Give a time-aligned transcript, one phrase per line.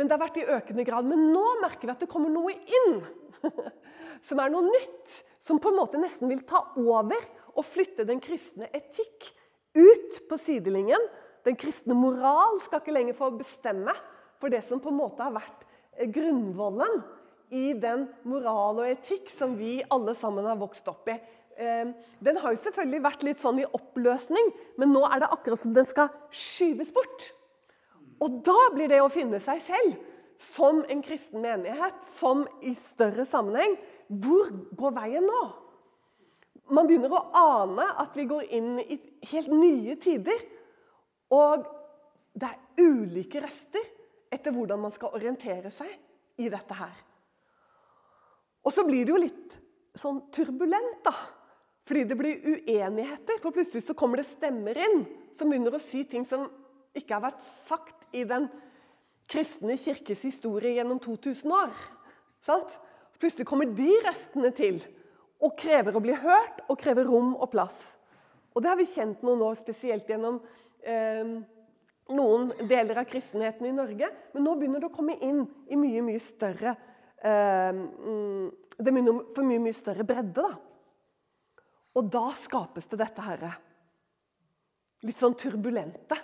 [0.00, 1.04] men det har vært i økende grad.
[1.04, 3.02] Men nå merker vi at det kommer noe inn
[4.26, 5.18] som er noe nytt.
[5.44, 7.20] Som på en måte nesten vil ta over
[7.52, 9.26] og flytte den kristne etikk
[9.76, 11.04] ut på sidelinjen.
[11.44, 13.92] Den kristne moral skal ikke lenger få bestemme
[14.40, 15.66] for det som på en måte har vært
[15.98, 17.02] eh, grunnvollen
[17.52, 21.18] i den moral og etikk som vi alle sammen har vokst opp i.
[21.60, 21.92] Eh,
[22.24, 24.48] den har jo selvfølgelig vært litt sånn i oppløsning,
[24.80, 27.28] men nå er det akkurat som den skal skyves bort.
[28.20, 29.96] Og da blir det å finne seg selv
[30.50, 33.76] som en kristen menighet, som i større sammenheng
[34.08, 35.40] Hvor går veien nå?
[36.70, 38.96] Man begynner å ane at vi går inn i
[39.32, 40.38] helt nye tider.
[41.34, 41.64] Og
[42.34, 43.86] det er ulike røster
[44.30, 45.90] etter hvordan man skal orientere seg
[46.38, 46.94] i dette her.
[48.62, 49.56] Og så blir det jo litt
[49.98, 51.14] sånn turbulent, da.
[51.90, 53.40] Fordi det blir uenigheter.
[53.42, 55.02] For plutselig så kommer det stemmer inn
[55.38, 56.46] som begynner å si ting som
[56.94, 58.48] ikke har vært sagt i den
[59.30, 61.74] kristne kirkes historie gjennom 2000 år.
[62.44, 62.72] Sant?
[63.20, 64.80] Plutselig kommer de restene til
[65.40, 67.94] og krever å bli hørt og krever rom og plass.
[68.54, 70.40] Og det har vi kjent noe nå, spesielt gjennom
[70.82, 71.36] eh,
[72.10, 74.08] noen deler av kristenheten i Norge.
[74.34, 76.74] Men nå begynner det å komme inn i mye, mye større
[77.22, 77.84] eh,
[78.80, 80.50] Det begynner for mye, mye større bredde, da.
[82.00, 83.54] Og da skapes det dette herre
[85.06, 86.16] litt sånn turbulente.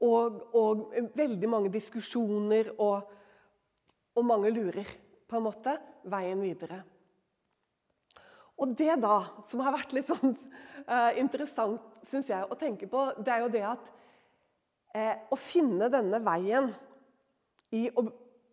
[0.00, 3.10] Og, og, veldig mange diskusjoner og,
[4.16, 4.88] og mange lurer,
[5.28, 5.74] på en måte,
[6.10, 6.80] veien videre.
[8.60, 13.06] Og det da, som har vært litt sånn uh, interessant synes jeg, å tenke på,
[13.20, 13.90] det er jo det at
[14.96, 16.72] uh, å finne denne veien
[17.76, 18.08] i å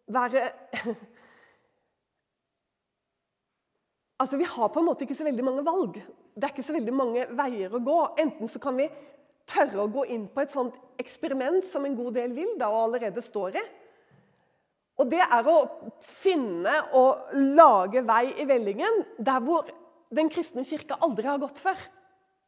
[0.08, 0.50] være
[4.18, 6.00] Altså, Vi har på en måte ikke så veldig mange valg.
[6.34, 7.98] Det er ikke så veldig mange veier å gå.
[8.18, 8.88] Enten så kan vi
[9.48, 12.88] tørre å gå inn på et sånt eksperiment som en god del vil, da, og
[12.88, 13.66] allerede står i.
[14.98, 15.58] Og det er å
[16.24, 19.70] finne og lage vei i vellingen der hvor
[20.10, 21.78] den kristne kirke aldri har gått før.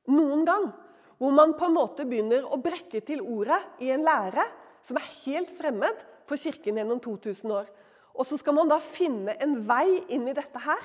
[0.09, 0.71] Noen gang.
[1.19, 4.45] Hvor man på en måte begynner å brekke til ordet i en lære
[4.87, 5.99] som er helt fremmed
[6.29, 7.67] for Kirken gjennom 2000 år.
[8.15, 10.79] Og så skal man da finne en vei inn i dette her,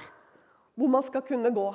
[0.75, 1.69] hvor man skal kunne gå.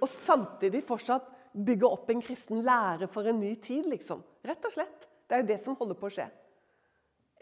[0.00, 4.22] Og samtidig fortsatt bygge opp en kristen lære for en ny tid, liksom.
[4.44, 5.06] Rett og slett.
[5.28, 6.26] Det er jo det som holder på å skje.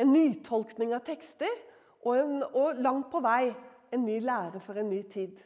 [0.01, 1.53] En nytolkning av tekster,
[2.03, 3.53] og, en, og langt på vei
[3.95, 5.37] en ny lære for en ny tid.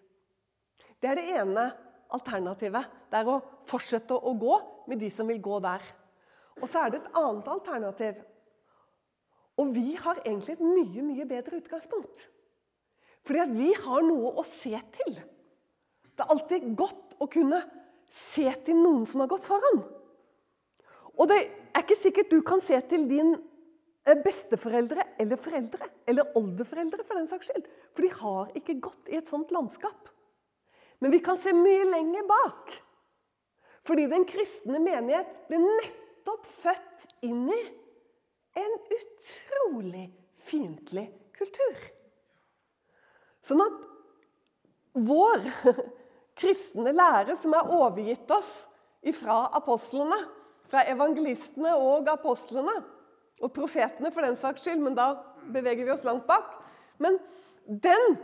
[1.03, 1.66] Det er det ene
[2.16, 2.88] alternativet.
[3.10, 4.56] Det er å fortsette å gå
[4.91, 5.84] med de som vil gå der.
[6.62, 8.22] Og så er det et annet alternativ.
[9.60, 12.25] Og vi har egentlig et mye, mye bedre utgangspunkt.
[13.27, 15.19] Fordi at vi har noe å se til.
[16.16, 17.60] Det er alltid godt å kunne
[18.12, 19.83] se til noen som har gått foran.
[21.17, 26.37] Og det er ikke sikkert du kan se til din eh, besteforeldre eller foreldre, eller
[26.39, 27.71] oldeforeldre for den saks skyld.
[27.97, 30.11] For de har ikke gått i et sånt landskap.
[31.00, 32.77] Men vi kan se mye lenger bak.
[33.87, 37.61] Fordi den kristne menighet ble nettopp født inn i
[38.56, 40.09] en utrolig
[40.49, 41.06] fiendtlig
[41.37, 41.77] kultur.
[43.47, 43.84] Sånn at
[45.06, 45.45] vår
[46.37, 48.51] kristne lære, som er overgitt oss
[49.17, 50.19] fra apostlene,
[50.67, 52.75] fra evangelistene og apostlene,
[53.43, 55.13] og profetene for den saks skyld, men da
[55.53, 56.55] beveger vi oss langt bak
[56.99, 57.19] Men
[57.67, 58.17] den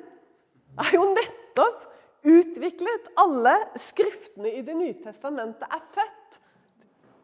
[0.81, 1.83] er jo nettopp
[2.25, 3.11] utviklet.
[3.21, 6.39] Alle skriftene i Det nye testamentet er født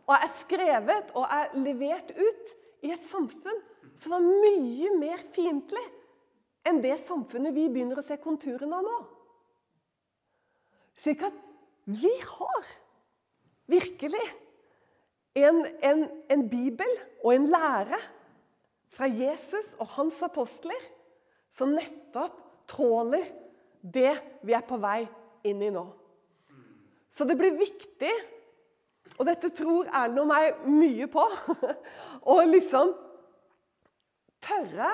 [0.08, 2.52] og er skrevet og er levert ut
[2.84, 3.58] i et samfunn
[4.00, 5.84] som var mye mer fiendtlig
[6.68, 8.98] enn det samfunnet vi begynner å se konturene av nå.
[10.98, 11.34] Slik at
[11.88, 12.68] vi har
[13.70, 14.26] virkelig
[15.38, 16.94] en, en, en bibel
[17.24, 18.00] og en lære
[18.92, 20.80] fra Jesus og hans apostler
[21.56, 22.34] som nettopp
[22.68, 23.26] tåler
[23.82, 25.04] det vi er på vei
[25.46, 25.84] inn i nå.
[27.14, 28.12] Så det blir viktig,
[29.18, 31.24] og dette tror Erlend og meg mye på,
[32.32, 32.92] å liksom
[34.44, 34.90] tørre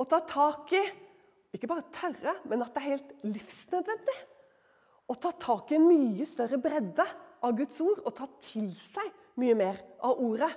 [0.00, 0.82] å ta tak i
[1.52, 4.14] Ikke bare tørre, men at det er helt livsnødvendig.
[5.12, 7.04] Å ta tak i en mye større bredde
[7.44, 9.10] av Guds ord og ta til seg
[9.40, 10.52] mye mer av ordet.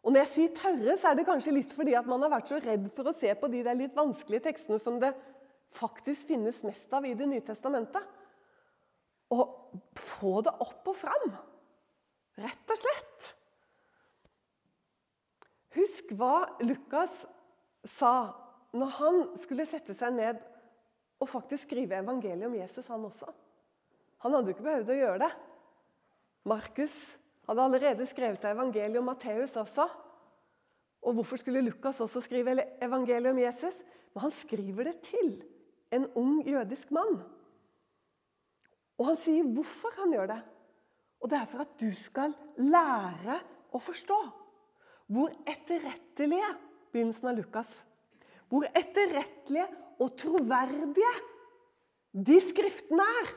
[0.00, 2.52] Og Når jeg sier tørre, så er det kanskje litt fordi at man har vært
[2.52, 5.12] så redd for å se på de der litt vanskelige tekstene som det
[5.76, 8.06] faktisk finnes mest av i Det nye testamentet.
[9.30, 11.34] Og få det opp og fram.
[12.40, 13.28] Rett og slett.
[15.76, 17.12] Husk hva Lukas
[17.98, 18.14] sa
[18.74, 20.40] når han skulle sette seg ned
[21.20, 23.28] og faktisk skrive evangeliet om Jesus, han også.
[24.24, 25.30] Han hadde jo ikke behøvd å gjøre det.
[26.48, 26.94] Markus
[27.48, 29.86] hadde allerede skrevet evangeliet om Matteus også.
[31.00, 33.76] Og hvorfor skulle Lukas også skrive evangeliet om Jesus?
[34.12, 35.30] Men han skriver det til
[35.92, 37.20] en ung jødisk mann.
[39.00, 40.40] Og han sier hvorfor han gjør det.
[41.20, 43.40] Og det er for at du skal lære
[43.72, 44.18] å forstå
[45.10, 46.48] hvor etterrettelige
[46.92, 47.70] begynnelsen av Lukas,
[48.50, 49.66] hvor etterrettelige
[50.00, 51.12] og troverdige
[52.10, 53.30] de skriftene er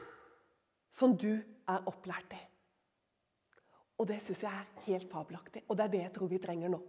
[0.98, 2.42] som du er opplært i.
[4.02, 6.74] Og det syns jeg er helt fabelaktig, og det er det jeg tror vi trenger
[6.74, 6.80] nå.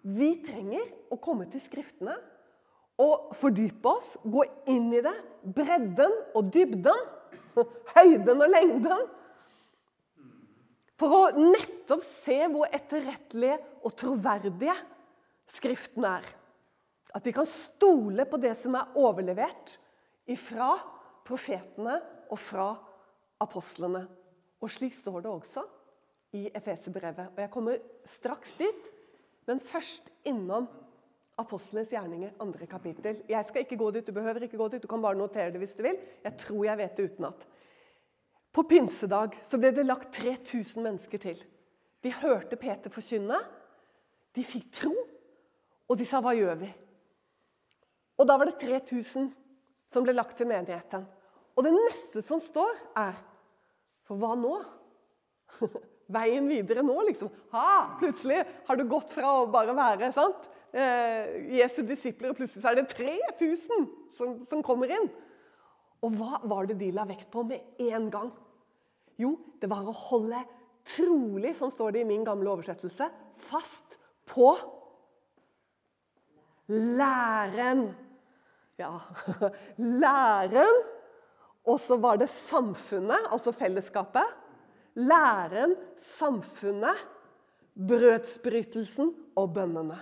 [0.00, 2.16] Vi trenger å komme til Skriftene
[3.00, 5.14] og fordype oss, gå inn i det.
[5.44, 7.06] Bredden og dybden,
[7.94, 9.06] høyden og lengden.
[11.00, 14.76] For å nettopp se hvor etterrettelige og troverdige
[15.50, 16.26] Skriften er.
[17.14, 19.76] At vi kan stole på det som er overlevert
[20.30, 20.74] ifra
[21.26, 21.98] profetene
[22.30, 22.70] og fra
[23.42, 24.04] apostlene.
[24.60, 25.64] Og slik står det også
[26.38, 27.32] i Efeserbrevet.
[27.34, 28.90] Og jeg kommer straks dit,
[29.48, 30.68] men først innom
[31.40, 33.22] Apostlenes gjerninger, andre kapittel.
[33.28, 35.58] Jeg skal ikke gå dit, Du behøver ikke gå dit, du kan bare notere det
[35.58, 35.96] hvis du vil.
[36.24, 37.46] Jeg tror jeg vet det utenat.
[38.52, 41.44] På pinsedag så ble det lagt 3000 mennesker til.
[42.02, 43.38] De hørte Peter forkynne,
[44.36, 44.94] de fikk tro,
[45.88, 46.74] og de sa 'hva gjør vi?'
[48.20, 49.30] Og Da var det 3000
[49.90, 51.06] som ble lagt til menigheten.
[51.56, 53.16] Og det neste som står, er
[54.06, 54.56] For hva nå?
[56.10, 57.30] Veien videre nå, liksom.
[57.52, 60.48] Ha, plutselig har du gått fra å bare være sant?
[60.74, 63.86] Eh, Jesu disipler, og plutselig så er det 3000
[64.16, 65.06] som, som kommer inn.
[66.02, 68.32] Og hva var det de la vekt på med en gang?
[69.20, 70.42] Jo, det var å holde
[70.90, 73.10] trolig, sånn står det i min gamle oversettelse,
[73.46, 73.98] fast
[74.30, 74.54] på
[76.70, 77.90] læren.
[78.80, 78.96] Ja,
[80.02, 80.82] læren.
[81.68, 84.24] Og så var det samfunnet, altså fellesskapet.
[84.96, 85.76] Læren,
[86.16, 86.96] samfunnet,
[87.76, 89.98] brødsbrytelsen og bønnene.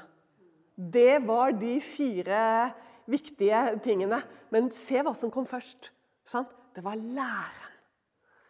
[0.79, 2.71] Det var de fire
[3.11, 4.23] viktige tingene.
[4.55, 5.91] Men se hva som kom først.
[6.29, 6.55] Sant?
[6.75, 7.75] Det var læren.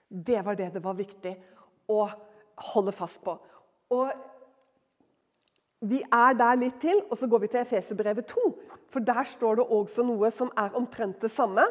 [0.09, 1.33] Det var det det var viktig
[1.89, 2.03] å
[2.73, 3.35] holde fast på.
[3.97, 4.13] Og
[5.81, 8.47] vi er der litt til, og så går vi til Efeserbrevet 2.
[8.91, 11.63] For der står det også noe som er omtrent det samme.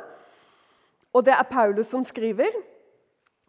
[1.12, 2.56] Og det er Paulus som skriver.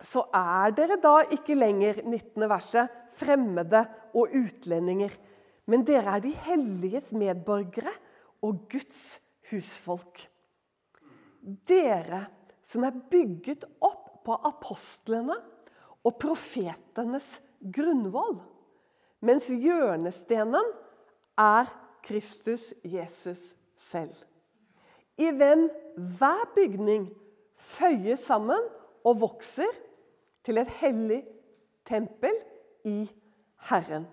[0.03, 2.49] Så er dere da ikke lenger 19.
[2.51, 3.85] verset, fremmede
[4.15, 5.15] og utlendinger.
[5.67, 7.93] Men dere er de helliges medborgere
[8.43, 9.21] og Guds
[9.51, 10.25] husfolk.
[11.69, 12.27] Dere
[12.67, 15.39] som er bygget opp på apostlene
[16.05, 17.27] og profetenes
[17.75, 18.41] grunnvoll
[19.21, 20.73] mens hjørnestenen
[21.39, 21.71] er
[22.07, 23.41] Kristus Jesus
[23.91, 24.15] selv.
[25.19, 25.67] I hvem
[26.19, 27.09] hver bygning
[27.59, 28.69] føyer sammen
[29.05, 29.73] og vokser
[30.47, 31.23] til et hellig
[31.89, 32.35] tempel
[32.87, 33.03] i
[33.71, 34.07] Herren.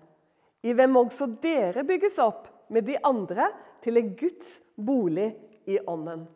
[0.62, 3.50] I hvem også dere bygges opp med de andre
[3.84, 5.30] til en Guds bolig
[5.66, 6.26] i ånden.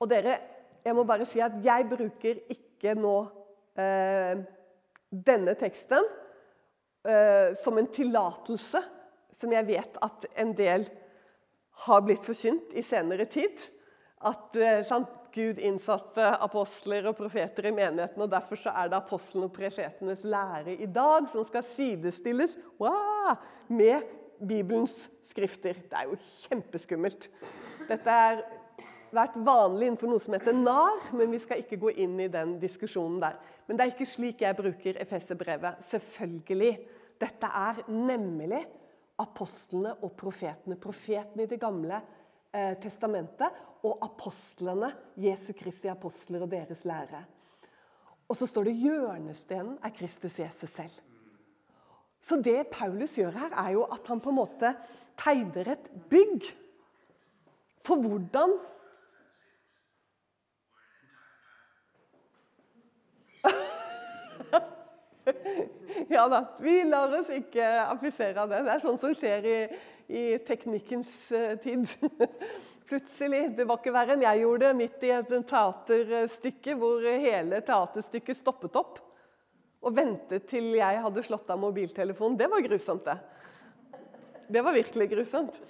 [0.00, 0.38] Og dere,
[0.84, 3.16] jeg må bare si at jeg bruker ikke nå
[3.76, 4.38] eh,
[5.10, 6.06] denne teksten
[7.08, 8.82] uh, som en tillatelse,
[9.40, 10.86] som jeg vet at en del
[11.86, 13.56] har blitt forkynt i senere tid.
[14.26, 18.98] At uh, sant, Gud innsatte apostler og profeter i menigheten, og derfor så er det
[18.98, 23.36] apostlene og profetenes lære i dag som skal sidestilles wow,
[23.70, 24.02] med
[24.40, 25.78] Bibelens skrifter.
[25.86, 26.18] Det er jo
[26.48, 27.28] kjempeskummelt.
[27.86, 28.42] Dette har
[29.14, 32.56] vært vanlig innenfor noe som heter NAR, men vi skal ikke gå inn i den
[32.62, 33.38] diskusjonen der.
[33.70, 35.84] Men det er ikke slik jeg bruker Efeserbrevet.
[35.86, 36.72] Selvfølgelig.
[37.22, 38.64] Dette er nemlig
[39.22, 40.74] apostlene og profetene.
[40.74, 42.00] Profetene i Det gamle
[42.50, 44.88] eh, testamentet og apostlene,
[45.22, 47.22] Jesu Kristi apostler og deres lære.
[48.26, 50.98] Og så står det hjørnestenen er Kristus Jesus selv.
[52.26, 54.74] Så det Paulus gjør her, er jo at han på en måte
[55.14, 56.50] tegner et bygg
[57.86, 58.58] for hvordan
[66.08, 66.44] ja da.
[66.60, 68.62] Vi lar oss ikke affisere av det.
[68.66, 69.58] Det er sånt som skjer i,
[70.08, 71.86] i teknikkens uh, tid.
[72.90, 73.42] Plutselig.
[73.56, 78.40] Det var ikke verre enn jeg gjorde det midt i et teaterstykke hvor hele teaterstykket
[78.40, 78.98] stoppet opp.
[79.80, 82.36] Og ventet til jeg hadde slått av mobiltelefonen.
[82.36, 83.16] Det var grusomt, det.
[84.50, 85.60] Det var virkelig grusomt.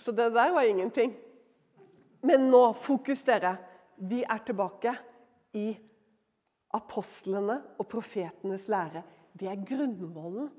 [0.00, 1.12] Så det der var ingenting.
[2.24, 3.54] Men nå, fokus dere.
[4.00, 4.94] Vi er tilbake
[5.56, 5.68] i
[6.76, 9.02] apostlene og profetenes lære.
[9.32, 10.50] Det er grunnvollen,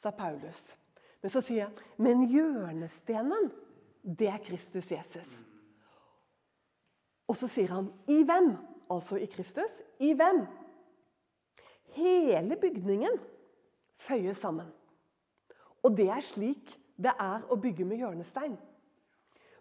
[0.00, 0.60] sa Paulus.
[1.22, 3.50] Men så sier jeg, men hjørnestenen,
[4.02, 5.40] det er Kristus Jesus.
[7.28, 8.54] Og så sier han i hvem?
[8.88, 9.82] Altså i Kristus.
[10.00, 10.44] I hvem?
[11.98, 13.18] Hele bygningen
[14.00, 14.70] føyes sammen.
[15.82, 18.56] Og det er slik det er å bygge med hjørnestein.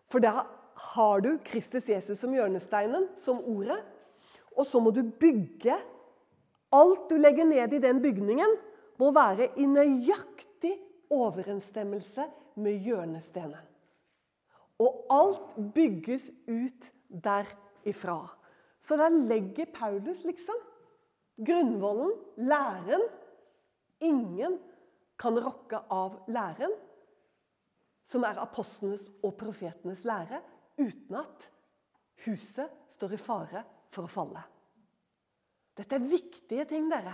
[0.10, 0.48] For da
[0.94, 3.78] har du Kristus Jesus som hjørnesteinen, som ordet.
[4.58, 5.76] Og så må du bygge.
[6.78, 8.58] Alt du legger ned i den bygningen,
[8.98, 10.74] må være i nøyaktig
[11.14, 12.26] overensstemmelse
[12.62, 13.62] med hjørnestenen.
[14.82, 18.20] Og alt bygges ut derifra.
[18.82, 20.58] Så der legger Paulus liksom
[21.46, 23.06] grunnvollen, læren.
[24.02, 24.60] Ingen
[25.18, 26.74] kan rokke av læren,
[28.08, 30.42] som er apostlenes og profetenes lære,
[30.78, 31.48] uten at
[32.26, 34.44] huset står i fare for å falle.
[35.78, 37.14] Dette er viktige ting dere,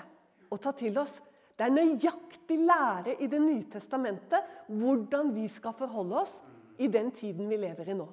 [0.51, 1.13] å ta til oss.
[1.53, 6.33] Det er nøyaktig lære i Det nye testamentet hvordan vi skal forholde oss
[6.81, 8.07] i den tiden vi lever i nå.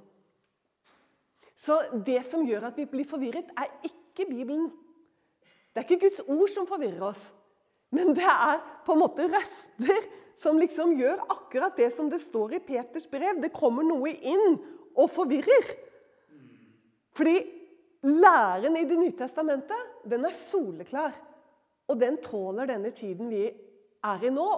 [1.61, 1.77] Så
[2.07, 4.71] det som gjør at vi blir forvirret, er ikke Bibelen.
[5.71, 7.31] Det er ikke Guds ord som forvirrer oss,
[7.95, 10.09] men det er på en måte røster
[10.41, 13.41] som liksom gjør akkurat det som det står i Peters brev.
[13.43, 14.57] Det kommer noe inn
[14.97, 15.69] og forvirrer.
[17.17, 17.37] Fordi
[18.03, 21.13] læren i Det nye testamentet, den er soleklar.
[21.89, 23.45] Og den tåler denne tiden vi
[24.05, 24.49] er i nå,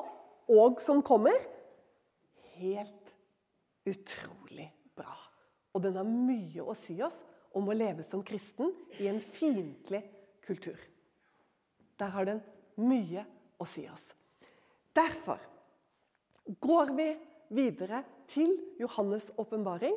[0.52, 1.38] og som kommer,
[2.58, 3.14] helt
[3.88, 5.14] utrolig bra.
[5.72, 7.16] Og den har mye å si oss
[7.56, 10.02] om å leve som kristen i en fiendtlig
[10.44, 10.78] kultur.
[11.98, 12.42] Der har den
[12.80, 13.24] mye
[13.60, 14.04] å si oss.
[14.92, 15.40] Derfor
[16.60, 17.08] går vi
[17.52, 19.96] videre til Johannes' åpenbaring.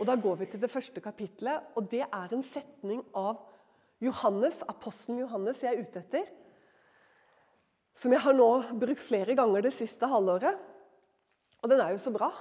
[0.00, 3.38] Og Da går vi til det første kapitlet, og det er en setning av
[4.02, 6.24] Johannes, apostelen Johannes jeg er ute etter.
[7.94, 8.48] Som jeg har nå
[8.80, 10.58] brukt flere ganger det siste halvåret.
[11.62, 12.32] Og den er jo så bra.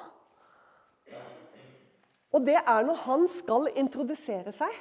[2.33, 4.73] Og det er når han skal introdusere seg.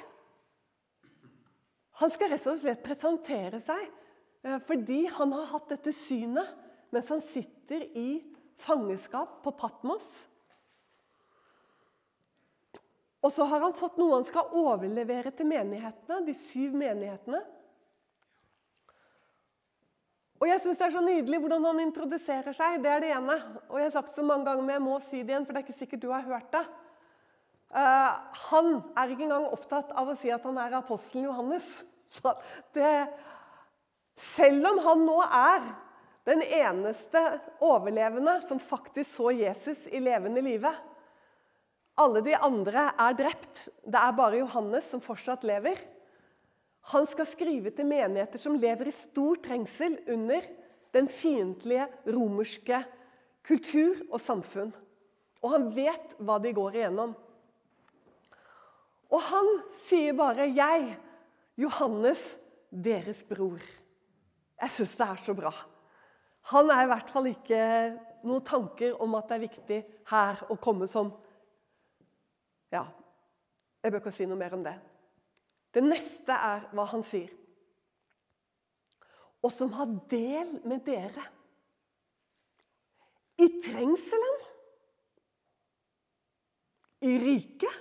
[2.01, 6.49] Han skal rett og slett presentere seg eh, fordi han har hatt dette synet
[6.93, 8.17] mens han sitter i
[8.61, 10.07] fangenskap på Patmos.
[13.23, 17.39] Og så har han fått noe han skal overlevere til menighetene, de syv menighetene.
[20.43, 22.81] Og jeg synes Det er så nydelig hvordan han introduserer seg.
[22.83, 23.37] Det er det ene.
[23.69, 25.61] Og jeg har sagt så mange ganger, men jeg må si det igjen, for det
[25.61, 26.65] er ikke sikkert du har hørt det.
[27.73, 28.11] Uh,
[28.51, 28.67] han
[28.99, 31.69] er ikke engang opptatt av å si at han er apostelen Johannes.
[32.75, 32.91] Det,
[34.19, 35.63] selv om han nå er
[36.27, 37.23] den eneste
[37.63, 40.69] overlevende som faktisk så Jesus i levende live,
[41.99, 43.67] alle de andre er drept.
[43.85, 45.77] Det er bare Johannes som fortsatt lever.
[46.93, 50.45] Han skal skrive til menigheter som lever i stor trengsel under
[50.93, 52.81] den fiendtlige romerske
[53.45, 54.73] kultur og samfunn.
[55.43, 57.13] Og han vet hva de går igjennom.
[59.13, 59.49] Og han
[59.85, 60.97] sier bare 'Jeg,
[61.57, 62.39] Johannes,
[62.71, 63.61] deres bror'.
[64.61, 65.53] Jeg syns det er så bra.
[66.41, 70.55] Han er i hvert fall ikke noen tanker om at det er viktig her å
[70.55, 71.11] komme som
[72.73, 72.83] ja,
[73.83, 74.73] jeg bør ikke si noe mer om det.
[75.73, 77.31] Det neste er hva han sier.
[79.43, 81.25] Og som har del med dere
[83.43, 84.43] i trengselen,
[87.03, 87.79] i riket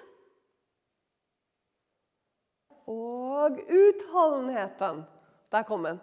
[2.91, 5.05] og utholdenheten.
[5.53, 6.01] Der kom den.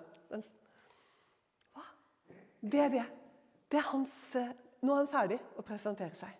[1.75, 1.83] Hva?
[2.61, 3.07] Det er det.
[3.67, 6.31] Det er hans eh, Nå er han ferdig å presentere seg.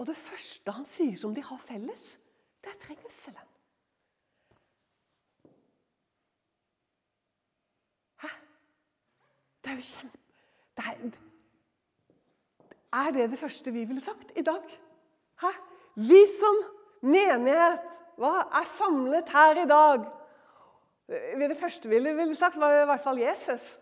[0.00, 2.04] Og det første han sier som de har felles,
[2.64, 3.50] det er trengselen.
[8.22, 8.30] Hæ?
[9.60, 10.22] Det er jo kjempe...
[10.80, 11.12] Det er,
[13.02, 14.80] er det det første vi ville sagt i dag?
[15.44, 15.52] Hæ?
[16.08, 16.64] Vi som
[17.04, 17.84] menighet
[18.16, 20.10] hva, er samlet her i dag.
[21.08, 23.78] Det første vi ville sagt, var i hvert fall Jesus.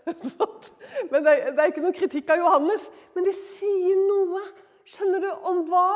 [1.11, 2.91] Men det er, det er ikke noen kritikk av Johannes.
[3.15, 4.49] Men det sier noe
[4.88, 5.88] skjønner du, om hva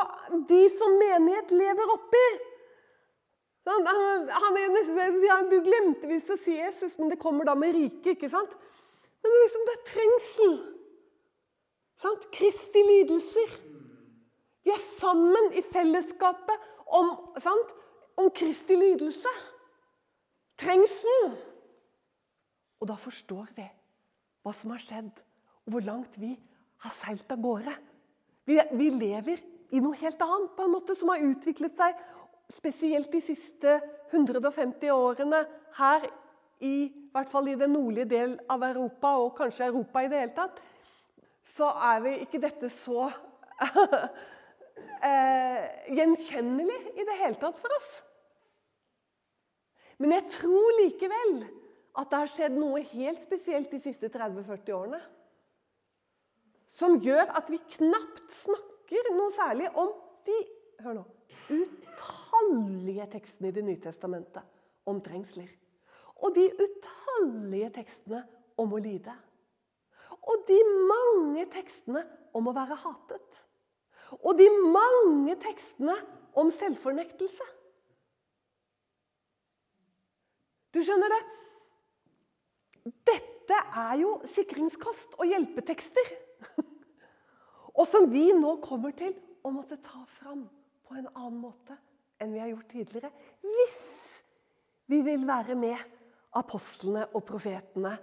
[0.49, 2.25] de som menighet lever oppi.
[3.63, 7.75] Han, han, han, han, du glemte visst å si Jesus, men det kommer da med
[7.77, 8.17] riket.
[8.17, 8.51] ikke sant?
[9.23, 10.57] Men er liksom det er trengsel.
[12.03, 12.27] Sant?
[12.35, 13.55] Kristi lidelser.
[14.63, 16.67] Vi er sammen i fellesskapet
[16.99, 17.71] om, sant?
[18.19, 19.31] om Kristi lidelse.
[20.59, 21.37] Trengselen.
[22.83, 23.65] Og da forstår vi
[24.43, 25.11] hva som har skjedd,
[25.63, 26.33] og hvor langt vi
[26.83, 27.73] har seilt av gårde.
[28.45, 29.39] Vi, vi, lever
[29.73, 31.97] i noe helt annet, på en måte, som har utviklet seg
[32.51, 33.77] spesielt de siste
[34.11, 35.45] 150 årene
[35.79, 36.05] her
[36.63, 40.35] i, hvert fall i den nordlige del av Europa, og kanskje Europa i det hele
[40.35, 40.61] tatt,
[41.55, 43.07] så er vi ikke dette så
[45.07, 47.91] eh, gjenkjennelig i det hele tatt for oss.
[50.01, 51.35] Men jeg tror likevel
[51.99, 55.03] at det har skjedd noe helt spesielt de siste 30-40 årene
[56.73, 59.91] som gjør at vi knapt snakker noe særlig om
[60.25, 60.37] de
[60.83, 61.03] hør nå,
[61.53, 65.49] utallige tekstene i Det nye testamentet om trengsler.
[66.23, 68.23] Og de utallige tekstene
[68.57, 69.13] om å lide.
[70.23, 72.03] Og de mange tekstene
[72.33, 73.41] om å være hatet.
[74.21, 75.95] Og de mange tekstene
[76.39, 77.47] om selvfornektelse.
[80.73, 81.21] Du skjønner det?
[83.11, 86.07] Dette er jo sikringskost og hjelpetekster.
[87.77, 90.45] og som vi nå kommer til å måtte ta fram
[90.83, 91.77] på en annen måte
[92.21, 93.11] enn vi har gjort tidligere.
[93.43, 93.83] Hvis
[94.91, 95.79] vi vil være med
[96.39, 97.93] apostlene og profetene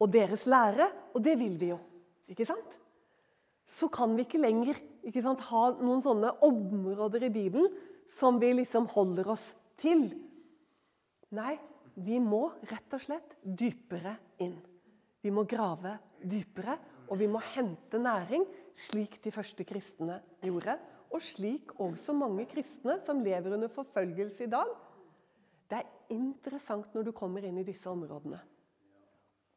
[0.00, 1.78] og deres lære, og det vil vi jo.
[2.28, 2.76] ikke sant?
[3.66, 7.70] Så kan vi ikke lenger ikke sant, ha noen sånne områder i Bibelen
[8.16, 9.50] som vi liksom holder oss
[9.80, 10.08] til.
[11.36, 11.56] Nei,
[11.96, 14.56] vi må rett og slett dypere inn.
[15.22, 16.76] Vi må grave dypere,
[17.08, 18.44] og vi må hente næring,
[18.74, 20.78] slik de første kristne gjorde.
[21.14, 24.72] Og slik også mange kristne som lever under forfølgelse i dag.
[25.70, 28.40] Det er interessant når du kommer inn i disse områdene.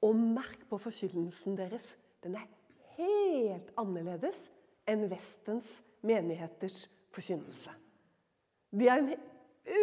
[0.05, 1.85] Og merk på forkynnelsen deres.
[2.23, 2.47] Den er
[2.97, 4.37] helt annerledes
[4.89, 5.69] enn Vestens
[6.05, 7.73] menigheters forkynnelse.
[8.71, 9.13] De har en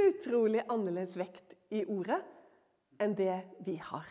[0.06, 2.22] utrolig annerledes vekt i ordet
[3.02, 4.06] enn det vi har.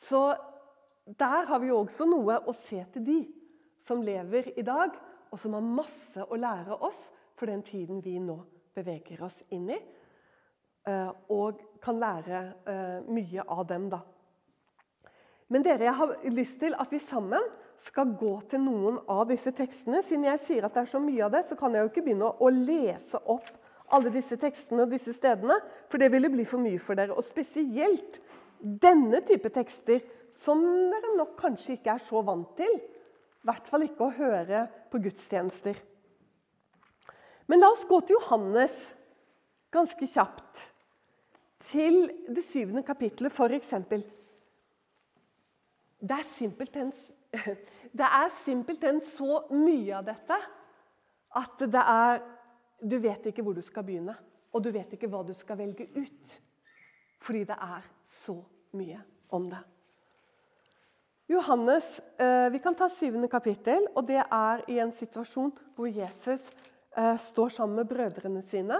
[0.00, 0.34] Så
[1.04, 3.18] der har vi jo også noe å se til de
[3.84, 4.94] som lever i dag,
[5.30, 7.00] og som har masse å lære oss
[7.36, 8.38] for den tiden vi nå
[8.74, 9.78] beveger oss inn i.
[10.84, 14.00] Eh, og kan lære eh, mye av dem, da.
[15.52, 17.44] Men dere, jeg har lyst til at vi sammen
[17.84, 20.00] skal gå til noen av disse tekstene.
[20.04, 22.04] Siden jeg sier at det er så mye av det, så kan jeg jo ikke
[22.06, 23.50] begynne å lese opp
[23.94, 25.58] alle disse tekstene og disse stedene,
[25.92, 27.16] for det ville bli for mye for dere.
[27.16, 28.20] Og spesielt
[28.58, 30.00] denne type tekster,
[30.34, 30.60] som
[30.90, 32.74] dere nok kanskje ikke er så vant til.
[32.74, 35.78] I hvert fall ikke å høre på gudstjenester.
[37.46, 38.94] Men la oss gå til Johannes
[39.74, 40.70] ganske kjapt.
[41.64, 43.74] Til det syvende kapittelet, f.eks.
[46.04, 46.20] Det
[47.98, 50.38] det er simpelthen så mye av dette
[51.34, 52.22] at det er
[52.84, 54.12] Du vet ikke hvor du skal begynne,
[54.52, 56.34] og du vet ikke hva du skal velge ut.
[57.22, 57.86] Fordi det er
[58.24, 58.34] så
[58.76, 58.98] mye
[59.32, 59.62] om det.
[61.28, 66.50] Johannes, eh, Vi kan ta syvende kapittel, og det er i en situasjon hvor Jesus
[66.96, 68.76] eh, står sammen med brødrene sine.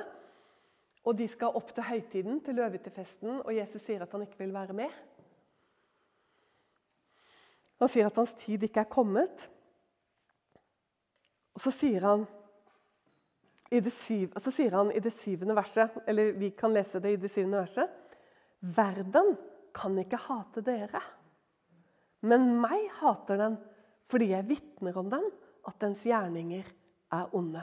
[1.05, 4.53] Og De skal opp til høytiden, til løvetefesten, og Jesus sier at han ikke vil
[4.53, 4.93] være med.
[7.81, 9.51] Han sier at hans tid ikke er kommet.
[11.55, 12.25] Og så sier han
[13.73, 17.21] i det, syv, sier han i det syvende verset, eller vi kan lese det i
[17.21, 18.01] det syvende verset
[18.65, 19.35] Verden
[19.77, 21.01] kan ikke hate dere,
[22.25, 23.57] men meg hater den
[24.11, 25.25] fordi jeg vitner om den,
[25.65, 26.67] at dens gjerninger
[27.17, 27.63] er onde.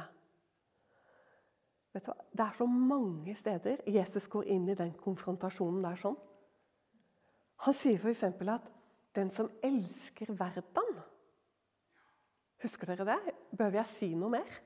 [1.93, 2.17] Vet du hva?
[2.31, 6.17] Det er så mange steder Jesus går inn i den konfrontasjonen der sånn.
[7.67, 8.23] Han sier f.eks.
[8.25, 8.69] at
[9.13, 10.99] den som elsker verden
[12.61, 13.33] Husker dere det?
[13.57, 14.57] Behøver jeg si noe mer?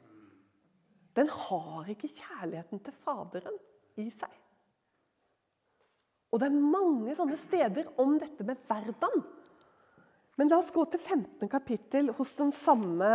[1.15, 3.55] Den har ikke kjærligheten til Faderen
[4.03, 4.34] i seg.
[6.36, 9.23] Og det er mange sånne steder om dette med verden.
[10.36, 11.48] Men la oss gå til 15.
[11.52, 13.12] kapittel hos den samme,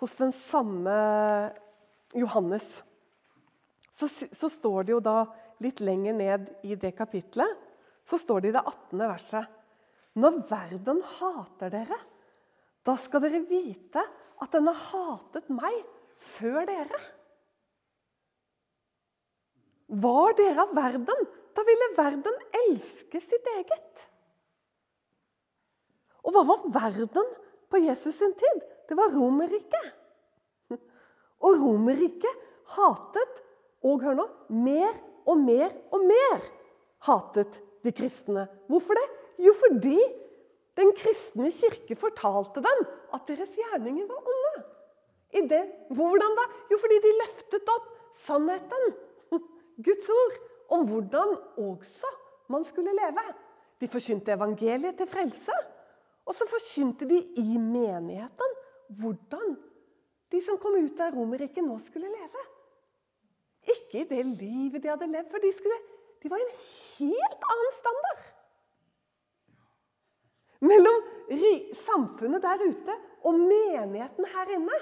[0.00, 0.94] hos den samme
[2.16, 2.82] Johannes.
[3.92, 5.18] Så, så, står det jo da
[5.62, 7.58] litt lenger ned i det kapitlet,
[8.08, 9.02] så står det i det 18.
[9.02, 9.58] verset
[10.20, 11.96] når verden hater dere,
[12.84, 14.02] da skal dere vite
[14.42, 15.76] at den har hatet meg
[16.34, 17.00] før dere.
[20.02, 24.04] Var dere av verden, da ville verden elske sitt eget.
[26.22, 27.34] Og hva var verden
[27.72, 28.62] på Jesus sin tid?
[28.88, 29.88] Det var Romerriket.
[31.44, 33.40] Og Romerriket hatet,
[33.82, 34.26] og hør nå,
[34.62, 34.92] mer
[35.26, 36.44] og mer og mer
[37.06, 38.46] hatet de kristne.
[38.70, 39.06] Hvorfor det?
[39.42, 39.98] Jo, fordi
[40.78, 44.52] den kristne kirke fortalte dem at deres gjerninger var onde.
[45.32, 45.62] Det,
[45.96, 46.44] hvordan da?
[46.70, 47.88] Jo, fordi de løftet opp
[48.26, 48.92] sannheten,
[49.86, 50.36] Guds ord,
[50.76, 52.10] om hvordan også
[52.52, 53.24] man skulle leve.
[53.80, 55.56] De forkynte evangeliet til frelse,
[56.26, 58.58] og så forkynte de i menigheten
[59.00, 59.56] hvordan
[60.32, 62.44] de som kom ut av Romerriket, nå skulle leve.
[63.74, 65.76] Ikke i det livet de hadde levd, for de, skulle,
[66.22, 66.54] de var i en
[67.00, 68.22] helt annen standard
[70.62, 71.02] mellom
[71.82, 74.78] samfunnet der ute og menigheten her inne.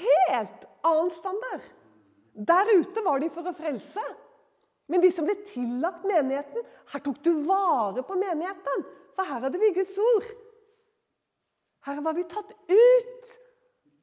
[0.00, 1.64] Helt annen standard.
[2.34, 4.02] Der ute var de for å frelse.
[4.90, 6.60] Men de som ble tillagt menigheten
[6.92, 8.82] Her tok du vare på menigheten,
[9.14, 10.28] for her hadde vi Guds ord.
[11.84, 13.34] Her var vi tatt ut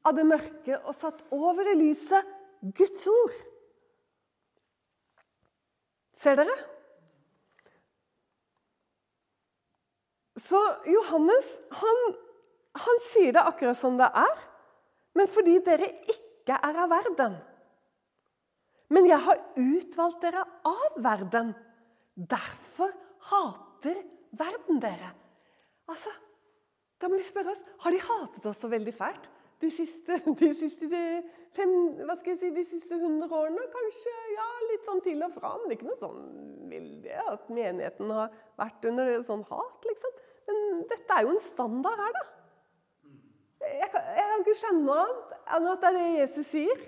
[0.05, 2.27] av det mørke og satt over i lyset
[2.77, 3.39] Guds ord.
[6.21, 6.55] Ser dere?
[10.41, 11.47] Så Johannes
[11.81, 12.01] han,
[12.77, 14.47] han sier det akkurat som det er.
[15.17, 17.35] Men fordi dere ikke er av verden.
[18.91, 21.53] Men jeg har utvalgt dere av verden.
[22.15, 22.93] Derfor
[23.31, 24.01] hater
[24.37, 25.13] verden dere.
[25.89, 26.13] Altså,
[27.01, 29.23] Da må vi spørre oss har de hatet oss så veldig fælt
[29.61, 31.01] de siste, de siste de
[31.55, 31.71] fem,
[32.05, 33.65] hva skal jeg si, de siste 100 årene.
[33.73, 35.53] Kanskje ja, litt sånn til og fra.
[35.57, 36.21] Men det er ikke noe sånn
[36.71, 40.21] veldig at menigheten har vært under sånn hat, liksom.
[40.49, 42.23] Men dette er jo en standard her, da.
[43.61, 44.07] Jeg kan,
[44.41, 46.85] ikke skjønne noe annet enn at det er det Jesus sier.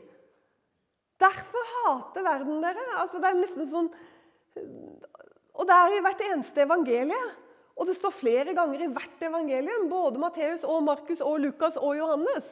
[1.21, 2.85] Derfor hater verden dere.
[2.97, 3.91] Altså, det er nesten sånn
[5.53, 7.23] Og det er i hvert eneste evangelie.
[7.73, 11.97] Og det står flere ganger i hvert evangelium, både Matteus og Markus og Lukas og
[11.97, 12.45] Johannes.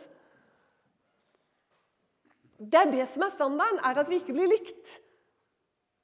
[2.61, 4.97] Det er det som er standarden, er at vi ikke blir likt.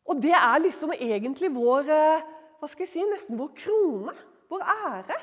[0.05, 4.13] Og det er liksom egentlig vår eh, hva skal jeg si, nesten vår krone,
[4.49, 5.17] vår ære.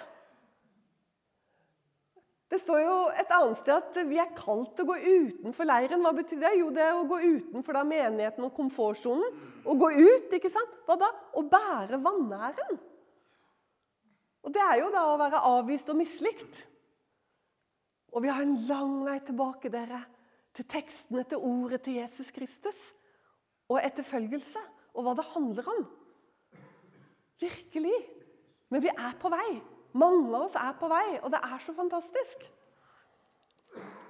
[2.55, 6.05] Det står jo et annet sted at vi er kalt til å gå utenfor leiren.
[6.07, 6.53] Hva betyr det?
[6.61, 9.41] Jo, det er å gå utenfor da menigheten og komfortsonen.
[9.67, 10.77] Å gå ut, ikke sant?
[10.87, 11.09] Hva da?
[11.35, 12.79] Å bære vanæren.
[14.47, 16.63] Og Det er jo da å være avvist og mislikt.
[18.15, 20.05] Og vi har en lang vei tilbake dere,
[20.55, 22.79] til tekstene, til ordet til Jesus Kristus.
[23.67, 24.63] Og etterfølgelse,
[24.95, 25.87] og hva det handler om.
[27.43, 27.99] Virkelig.
[28.71, 29.49] Men vi er på vei.
[29.95, 32.47] Mange av oss er på vei, og det er så fantastisk.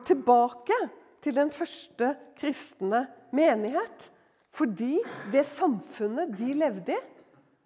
[0.09, 0.79] Tilbake
[1.25, 4.11] til den første kristne menighet.
[4.55, 5.01] Fordi
[5.33, 7.01] det samfunnet de levde i,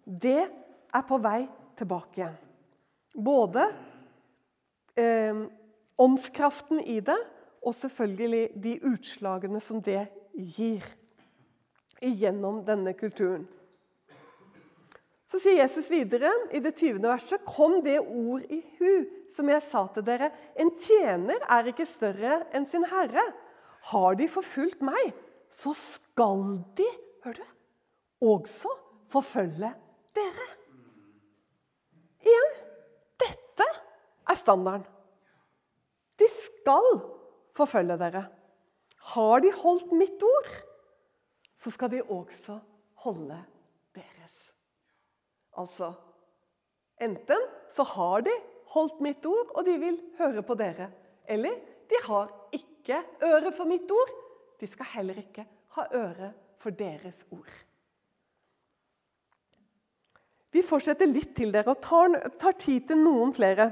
[0.08, 0.40] det
[0.94, 1.42] er på vei
[1.76, 2.38] tilbake igjen.
[3.12, 3.66] Både
[4.96, 5.42] eh,
[6.00, 7.18] åndskraften i det
[7.60, 10.86] og selvfølgelig de utslagene som det gir
[12.00, 13.44] gjennom denne kulturen.
[15.28, 17.02] Så sier Jesus videre i det 20.
[17.04, 20.30] verset.: Kom det ord i hu som jeg sa til dere.
[20.56, 23.24] En tjener er ikke større enn sin herre.
[23.92, 25.12] Har de forfulgt meg,
[25.52, 26.86] så skal de
[27.24, 27.44] hør du,
[28.24, 28.72] også
[29.12, 29.70] forfølge
[30.16, 30.48] dere.
[32.24, 32.56] Igjen
[33.20, 33.68] dette
[34.28, 34.88] er standarden.
[36.18, 36.88] De skal
[37.56, 38.24] forfølge dere.
[39.12, 40.50] Har de holdt mitt ord,
[41.58, 42.58] så skal de også
[43.04, 43.38] holde
[45.58, 45.92] Altså
[47.00, 48.32] Enten så har de
[48.72, 50.88] holdt mitt ord, og de vil høre på dere.
[51.30, 51.54] Eller
[51.88, 54.10] de har ikke øre for mitt ord.
[54.58, 55.44] De skal heller ikke
[55.76, 57.52] ha øre for deres ord.
[60.50, 63.70] Vi fortsetter litt til dere og tar, tar tid til noen flere.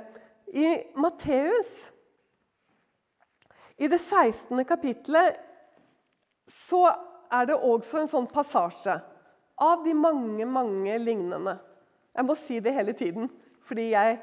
[0.55, 1.91] I Matteus,
[3.77, 4.63] i det 16.
[4.69, 5.41] kapitlet,
[6.47, 6.87] så
[7.33, 8.95] er det også en sånn passasje
[9.67, 11.57] av de mange, mange lignende.
[12.17, 13.29] Jeg må si det hele tiden,
[13.67, 14.17] fordi jeg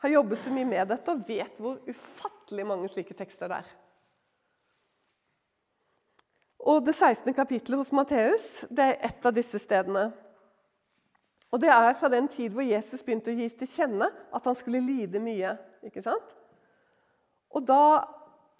[0.00, 3.70] har jobbet så mye med dette og vet hvor ufattelig mange slike tekster det er.
[6.60, 7.34] Og Det 16.
[7.34, 10.10] kapittelet hos Matteus det er et av disse stedene.
[11.50, 14.54] Og Det er fra den tid hvor Jesus begynte å gi til kjenne at han
[14.54, 15.56] skulle lide mye.
[15.82, 16.36] ikke sant?
[17.50, 18.04] Og da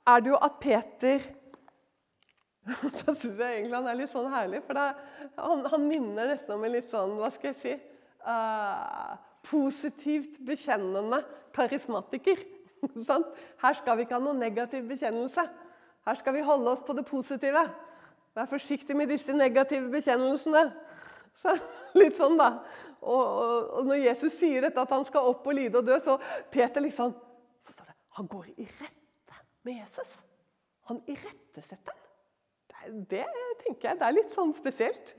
[0.09, 1.21] er det jo at Peter
[2.71, 4.61] Da syns jeg egentlig han er litt sånn herlig.
[4.67, 4.99] For er,
[5.37, 7.77] han, han minner nesten om en litt sånn Hva skal jeg si?
[8.27, 11.23] Uh, positivt bekjennende
[11.55, 12.43] karismatiker.
[13.63, 15.45] Her skal vi ikke ha noen negativ bekjennelse.
[16.07, 17.65] Her skal vi holde oss på det positive.
[18.35, 20.71] Vær forsiktig med disse negative bekjennelsene.
[21.41, 21.55] Så,
[21.97, 22.53] litt sånn, da.
[23.01, 25.97] Og, og, og, når Jesus sier dette, at han skal opp og lide og dø,
[26.05, 26.19] så
[26.53, 27.15] Peter liksom
[27.61, 30.19] så står det, Han går i rette med Jesus.
[30.91, 32.07] Han irettesetter ham.
[33.09, 35.15] Det, det tenker jeg, det er litt sånn spesielt.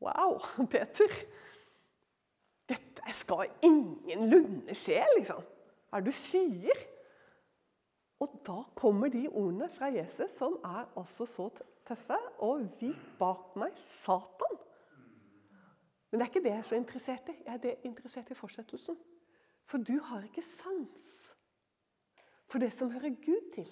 [0.00, 0.38] Wow,
[0.72, 1.12] Peter!
[2.70, 5.42] Dette skal ingenlunde skje, liksom.
[5.90, 6.82] Hva er det du sier?
[8.20, 11.48] Og da kommer de ordene fra Jesus som er altså så
[11.88, 12.18] tøffe.
[12.44, 14.58] Og vik bak meg, Satan!
[16.10, 17.36] Men det er ikke det jeg er så interessert i.
[17.46, 18.98] Jeg er det interessert i fortsettelsen.
[19.70, 21.10] For du har ikke sans
[22.50, 23.68] for det som hører Gud til.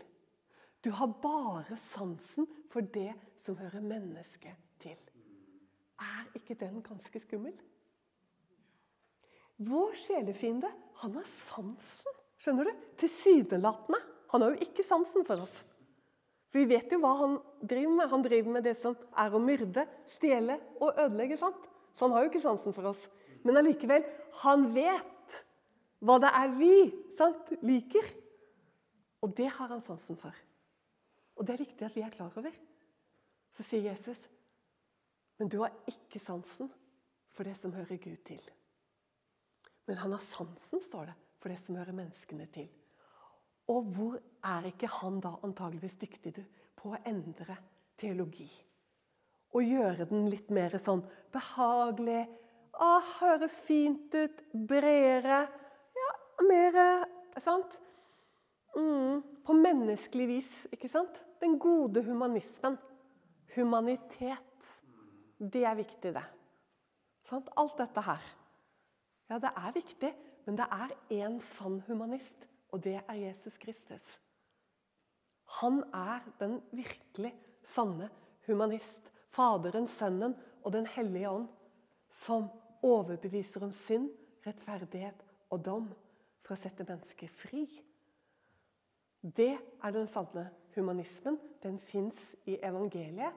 [0.85, 3.13] Du har bare sansen for det
[3.43, 4.55] som hører mennesket.
[5.99, 7.57] Er ikke den ganske skummel?
[9.59, 10.71] Vår sjelefiende
[11.03, 14.01] han har sansen skjønner du, tilsynelatende.
[14.33, 15.63] Han har jo ikke sansen for oss.
[16.49, 18.11] For Vi vet jo hva han driver med.
[18.13, 19.85] Han driver med det som er å myrde,
[20.15, 21.37] stjele og ødelegge.
[21.41, 21.67] sant?
[21.95, 23.09] Så han har jo ikke sansen for oss.
[23.45, 24.07] Men allikevel,
[24.45, 25.43] han vet
[25.99, 26.75] hva det er vi
[27.19, 28.07] sant, liker.
[29.23, 30.35] Og det har han sansen for.
[31.37, 32.55] Og det er viktig at vi er klar over.
[33.57, 34.19] Så sier Jesus,
[35.39, 36.71] men du har ikke sansen
[37.35, 38.43] for det som hører Gud til.
[39.87, 42.69] Men han har sansen, står det, for det som hører menneskene til.
[43.69, 46.43] Og hvor er ikke han da antageligvis dyktig du,
[46.79, 47.57] på å endre
[48.01, 48.49] teologi?
[49.57, 52.27] Og gjøre den litt mer sånn behagelig,
[52.79, 55.47] ah, høres fint ut, bredere
[55.99, 56.11] Ja,
[56.47, 56.77] mer
[57.39, 57.79] Sant?
[58.77, 61.21] Mm, på menneskelig vis, ikke sant?
[61.41, 62.79] Den gode humanismen.
[63.55, 64.48] Humanitet.
[65.39, 66.25] Det er viktig, det.
[67.29, 67.49] Sant?
[67.57, 68.23] Alt dette her.
[69.31, 70.15] Ja, det er viktig,
[70.47, 74.19] men det er én sann humanist, og det er Jesus Kristus.
[75.61, 77.35] Han er den virkelig
[77.75, 78.11] sanne
[78.47, 79.13] humanist.
[79.31, 81.49] Faderen, Sønnen og Den hellige ånd,
[82.11, 82.49] som
[82.83, 84.11] overbeviser om synd,
[84.47, 85.89] rettferdighet og dom
[86.43, 87.67] for å sette mennesket fri.
[89.23, 91.39] Det er den sanne humanismen.
[91.63, 93.35] Den fins i evangeliet.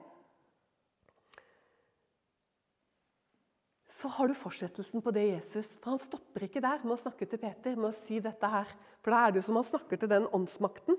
[4.02, 7.26] Så har du fortsettelsen på det Jesus For han stopper ikke der med å snakke
[7.28, 7.76] til Peter.
[7.76, 8.70] med å si dette her.
[8.98, 10.98] For da er det jo som han snakker til den åndsmakten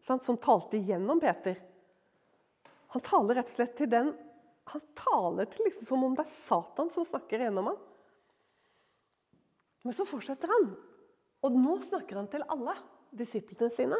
[0.00, 1.58] sant, som talte igjennom Peter.
[2.94, 4.14] Han taler rett og slett til den
[4.68, 7.76] Han taler til liksom som om det er Satan som snakker gjennom ham.
[9.84, 10.66] Men så fortsetter han.
[11.40, 12.74] Og nå snakker han til alle
[13.16, 13.96] disiplene sine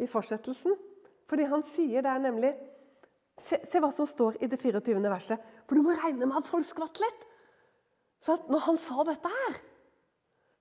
[0.00, 0.76] i fortsettelsen.
[1.28, 2.54] Fordi han sier der nemlig
[3.36, 4.96] se, se, hva som står i det 24.
[5.04, 5.44] verset.
[5.68, 7.27] For du må regne med at folk skvatt litt.
[8.24, 9.58] Så når han sa dette her,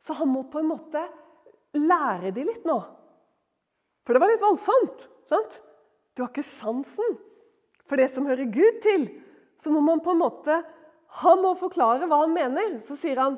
[0.03, 1.01] så han må på en måte
[1.77, 2.77] lære de litt nå.
[4.05, 5.07] For det var litt voldsomt.
[5.27, 5.59] sant?
[6.15, 7.17] Du har ikke sansen
[7.87, 9.07] for det som hører Gud til.
[9.59, 10.63] Så når man på en måte
[11.23, 12.81] Han må forklare hva han mener.
[12.83, 13.37] Så sier han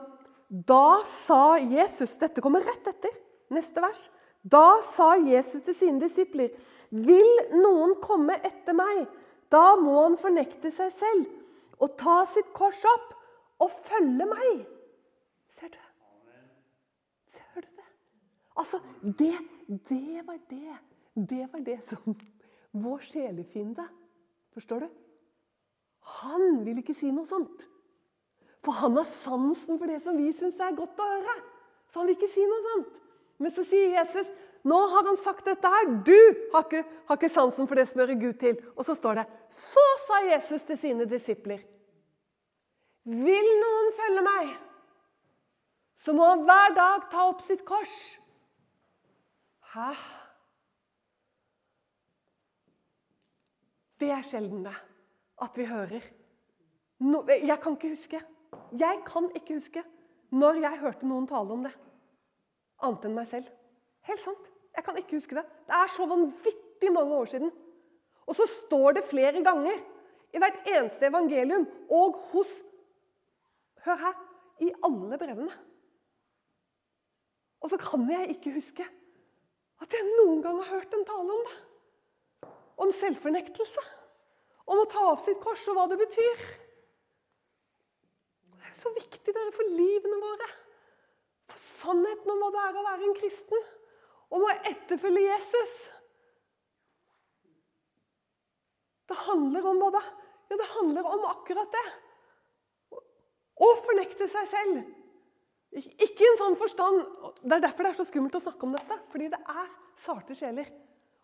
[0.49, 3.13] Da sa Jesus Dette kommer rett etter
[3.53, 4.07] neste vers.
[4.41, 6.49] Da sa Jesus til sine disipler,
[6.89, 9.07] 'Vil noen komme etter meg,
[9.51, 11.27] da må han fornekte seg selv'
[11.79, 13.13] 'og ta sitt kors opp
[13.59, 14.65] og følge meg'.
[15.49, 15.77] Ser du?
[17.25, 17.87] Ser du det?
[18.57, 19.37] Altså, det,
[19.89, 20.77] det var det.
[21.29, 22.15] Det var det som
[22.73, 23.87] vår sjelefiende
[24.53, 24.89] Forstår du?
[26.01, 27.67] Han vil ikke si noe sånt.
[28.65, 31.35] For han har sansen for det som vi syns er godt å høre.
[31.87, 32.97] Så han vil ikke si noe sånt.
[33.39, 34.27] Men så sier Jesus
[34.67, 35.91] nå har han sagt dette her.
[36.03, 36.17] Du
[36.53, 38.57] har ikke, har ikke sansen for det som hører Gud til.
[38.75, 41.61] Og så står det Så sa Jesus til sine disipler.
[43.07, 44.53] Vil noen følge meg,
[45.99, 47.95] så må han hver dag ta opp sitt kors.
[49.73, 49.91] Hæ?
[53.99, 54.75] Det er sjelden det,
[55.43, 56.05] at vi hører.
[56.99, 58.21] No, jeg kan ikke huske.
[58.79, 59.83] Jeg kan ikke huske
[60.29, 61.73] når jeg hørte noen tale om det
[62.85, 63.49] annet enn meg selv.
[64.07, 64.49] Helt sant.
[64.75, 65.45] Jeg kan ikke huske det.
[65.67, 67.51] Det er så vanvittig mange år siden.
[68.29, 69.79] Og så står det flere ganger
[70.33, 72.51] i hvert eneste evangelium og hos
[73.85, 74.15] Hør her
[74.63, 75.53] i alle brevene.
[77.59, 78.85] Og så kan jeg ikke huske
[79.79, 81.57] at jeg noen gang har hørt en tale om det.
[82.79, 83.83] Om selvfornektelse.
[84.69, 86.43] Om å ta opp sitt kors og hva det betyr.
[88.59, 90.49] Det er så viktig dere, for livene våre
[91.49, 93.63] For sannheten om hva det er å være en kristen.
[94.29, 95.77] Om å etterfølge Jesus.
[99.09, 100.03] Det handler om hva da?
[100.49, 101.87] ja, det handler om akkurat det.
[103.59, 104.79] Å fornekte seg selv.
[105.75, 107.03] Ikke i en sånn forstand
[107.43, 108.99] Det er derfor det er så skummelt å snakke om dette.
[109.11, 109.67] Fordi det er
[110.01, 110.69] sarte sjeler.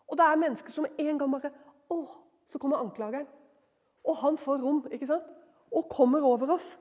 [0.06, 1.52] Og det er mennesker som en gang bare
[1.90, 1.98] Å,
[2.50, 3.28] så kommer anklageren.
[4.06, 5.26] Og han får rom, ikke sant?
[5.74, 6.76] Og kommer over oss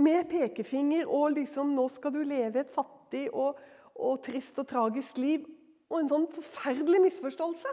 [0.00, 3.56] med pekefinger og liksom 'Nå skal du leve et fattig og,
[3.94, 5.46] og trist og tragisk liv.'
[5.90, 7.68] Og en sånn forferdelig misforståelse.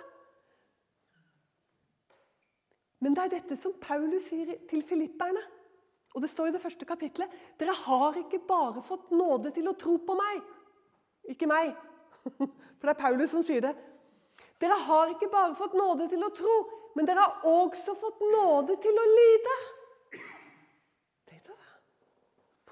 [3.00, 5.42] Men det er dette som Paulus sier til filipperne.
[6.14, 7.32] Og det står i det første kapitlet.
[7.60, 10.42] Dere har ikke bare fått nåde til å tro på meg.
[11.34, 11.74] Ikke meg,
[12.38, 13.74] for det er Paulus som sier det.
[14.62, 16.58] Dere har ikke bare fått nåde til å tro,
[16.96, 19.56] men dere har også fått nåde til å lide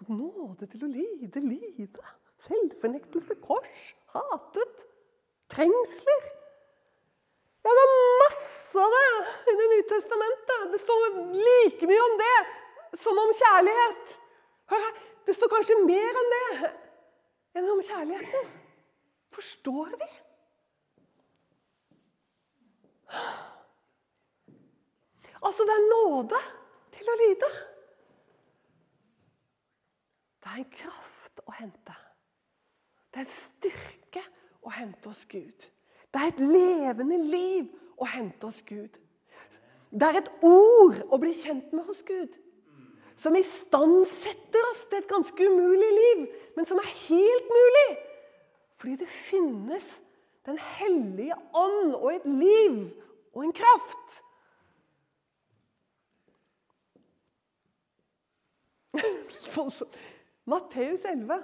[0.02, 2.06] fått nåde til å lide lide.
[2.42, 4.86] Selvfornektelse, kors, hatet,
[5.54, 6.24] trengsler.
[7.62, 7.92] Ja, det er
[8.24, 10.72] masse av det i Det nye testamentet.
[10.72, 12.38] Det står like mye om det
[12.98, 14.20] som om kjærlighet.
[14.72, 16.70] Hør her, Det står kanskje mer enn det
[17.56, 18.48] enn om kjærligheten.
[19.32, 20.08] Forstår vi?
[25.42, 26.40] Altså, det er nåde
[26.96, 27.52] til å lide.
[30.42, 31.96] Det er en kraft å hente
[33.12, 34.24] Det er en styrke
[34.66, 35.70] å hente hos Gud.
[36.12, 38.98] Det er et levende liv å hente hos Gud.
[39.92, 42.32] Det er et ord å bli kjent med hos Gud.
[43.22, 46.24] Som istandsetter oss til et ganske umulig liv,
[46.56, 47.90] men som er helt mulig.
[48.82, 49.86] Fordi det finnes
[50.42, 52.78] Den hellige ånd og et liv
[53.30, 54.16] og en kraft.
[60.50, 61.38] Matteus 11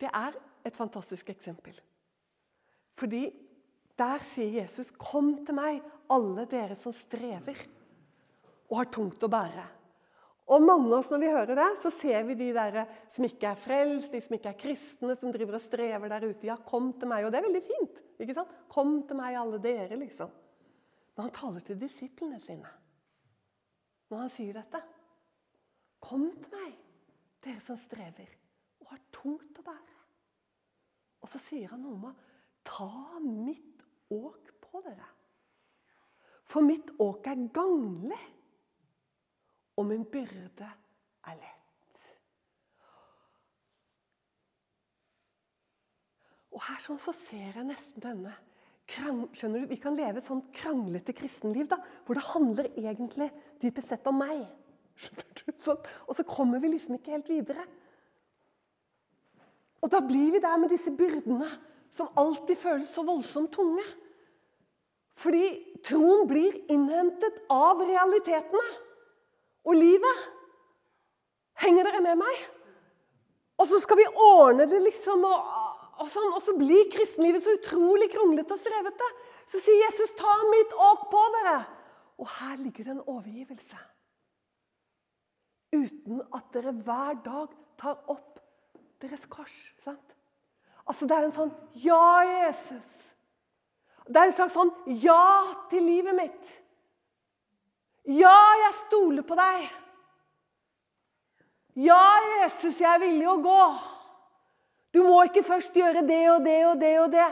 [0.00, 1.80] det er et fantastisk eksempel.
[2.98, 3.26] Fordi
[3.98, 7.66] der sier Jesus, 'Kom til meg, alle dere som strever
[8.70, 9.77] og har tungt å bære'.
[10.48, 12.80] Og mange av oss Når vi hører det, så ser vi de der
[13.12, 16.48] som ikke er frelst, de som ikke er kristne, som driver og strever der ute.
[16.48, 17.26] Ja, kom til meg.
[17.26, 18.00] Og det er veldig fint.
[18.18, 18.54] ikke sant?
[18.72, 20.32] Kom til meg, alle dere, liksom.
[21.16, 22.76] Men han taler til disiplene sine
[24.08, 24.80] når han sier dette.
[26.00, 26.76] Kom til meg,
[27.44, 28.30] dere som strever
[28.80, 29.96] og har tungt å bære.
[31.24, 32.24] Og så sier han noe med
[32.68, 35.06] Ta mitt åk på dere.
[36.48, 38.20] For mitt åk er ganglig,
[39.78, 40.66] og min byrde
[41.28, 42.02] er lett.
[46.50, 48.34] Og her sånn så ser jeg nesten denne
[48.88, 53.28] skjønner du, Vi kan leve sånn kranglete kristenliv da, hvor det handler egentlig
[53.60, 54.46] dypest sett om meg.
[54.98, 57.66] Sånn, og så kommer vi liksom ikke helt videre.
[59.84, 61.46] Og da blir vi der med disse byrdene
[61.98, 63.84] som alltid føles så voldsomt tunge.
[65.18, 65.44] Fordi
[65.86, 68.87] troen blir innhentet av realitetene
[69.68, 70.22] og livet.
[71.62, 72.44] Henger dere med meg?
[73.58, 75.24] Og så skal vi ordne det, liksom.
[75.26, 75.52] Og,
[75.98, 79.08] og, sånn, og så blir kristenlivet så utrolig kronglete og strevete.
[79.50, 81.64] Så sier Jesus, 'Ta mitt åk på dere'.
[82.18, 83.78] Og her ligger det en overgivelse.
[85.72, 88.40] Uten at dere hver dag tar opp
[89.00, 89.74] deres kors.
[89.80, 90.14] sant?
[90.86, 93.14] Altså Det er en sånn Ja, Jesus.
[94.08, 96.62] Det er en slags sånn ja til livet mitt.
[98.08, 99.68] Ja, jeg stoler på deg.
[101.78, 102.02] Ja,
[102.40, 103.60] Jesus, jeg er villig å gå.
[104.96, 107.26] Du må ikke først gjøre det og det og det og det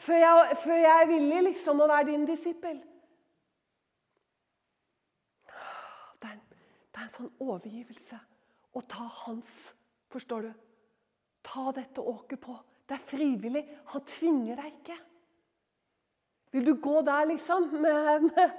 [0.00, 2.78] før jeg, før jeg er villig liksom å være din disippel.
[6.20, 6.40] Det er, en,
[6.94, 8.22] det er en sånn overgivelse
[8.76, 9.60] å ta hans
[10.10, 10.54] Forstår du?
[11.46, 12.56] Ta dette åket på.
[12.82, 13.60] Det er frivillig.
[13.92, 14.96] Han tvinger deg ikke.
[16.50, 17.68] Vil du gå der, liksom?
[17.84, 18.56] Med, med,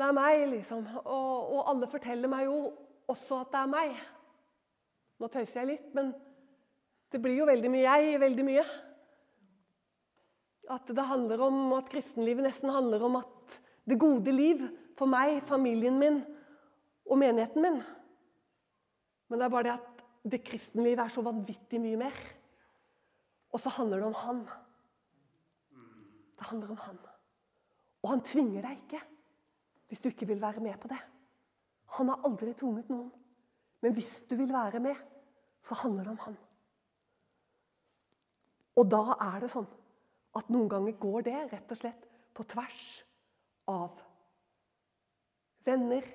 [0.00, 0.86] det er meg, liksom.
[1.04, 2.58] Og, og, alle forteller meg jo
[3.10, 3.98] også at det er meg.
[5.20, 6.14] Nå tøyser jeg litt, men
[7.12, 8.64] det blir jo veldig mye jeg i veldig mye.
[10.70, 13.60] At det handler om at kristenlivet nesten handler om at
[13.90, 14.62] det gode liv
[14.96, 16.20] for meg, familien min
[17.10, 17.80] og menigheten min.
[19.28, 22.16] Men det er bare det at det kristenlivet er så vanvittig mye mer.
[23.50, 24.42] Og så handler det om han.
[26.38, 27.00] Det handler om han.
[28.00, 29.00] Og han tvinger deg ikke
[29.90, 30.98] hvis du ikke vil være med på det.
[31.98, 33.10] Han har aldri tvunget noen.
[33.82, 34.94] Men hvis du vil være med,
[35.66, 36.36] så handler det om han.
[38.78, 39.66] Og da er det sånn
[40.38, 42.84] at noen ganger går det rett og slett på tvers
[43.68, 43.98] av
[45.66, 46.06] venner,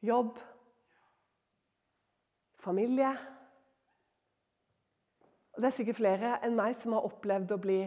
[0.00, 0.40] jobb,
[2.56, 3.12] familie.
[5.58, 7.82] Det er sikkert flere enn meg som har opplevd å bli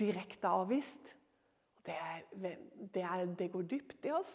[0.00, 1.17] direkte avvist.
[1.88, 2.54] Det,
[2.94, 4.32] det, er, det, går dypt i oss.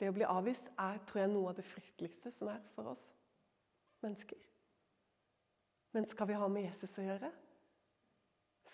[0.00, 3.02] Det å bli avvist er tror jeg, noe av det frykteligste som er for oss
[4.00, 4.40] mennesker.
[5.92, 7.30] Men skal vi ha med Jesus å gjøre,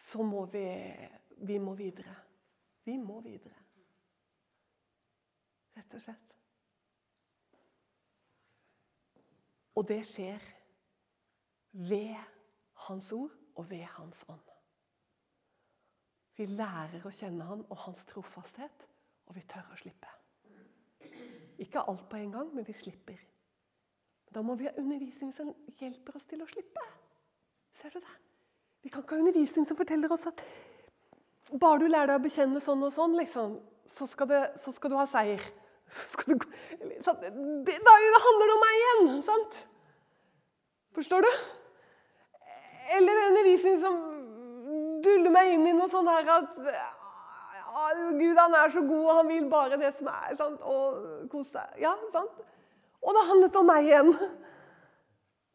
[0.06, 0.66] så må vi,
[1.48, 2.14] vi må videre.
[2.86, 3.64] Vi må videre.
[5.76, 6.36] Rett og slett.
[9.76, 10.44] Og det skjer
[11.72, 12.14] ved
[12.86, 14.45] Hans ord og ved Hans ånd.
[16.36, 18.84] Vi lærer å kjenne Han og Hans trofasthet,
[19.26, 20.10] og vi tør å slippe.
[21.62, 23.18] Ikke alt på en gang, men vi slipper.
[24.34, 26.82] Da må vi ha undervisning som hjelper oss til å slippe.
[27.80, 28.16] Ser du det?
[28.84, 30.42] Vi kan ikke ha undervisning som forteller oss at
[31.60, 33.56] bare du lærer deg å bekjenne sånn og sånn, liksom,
[33.96, 35.40] så, skal det, så skal du ha seier.
[36.26, 37.92] Du, det, da
[38.26, 39.10] handler det om meg igjen!
[39.22, 39.58] sant?
[40.96, 41.28] Forstår du?
[42.96, 44.00] Eller undervisning som
[45.04, 46.58] duller meg inn i noe sånt her at
[47.76, 47.86] å,
[48.16, 50.34] Gud han er så god, og han vil bare det som er.
[50.38, 50.62] sant?
[50.64, 51.76] Og kos deg.
[51.82, 52.38] Ja, sant?
[53.02, 54.12] Og det handlet om meg igjen.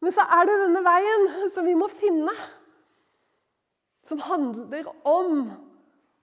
[0.02, 2.32] Men så er det denne veien som vi må finne,
[4.06, 5.44] som handler om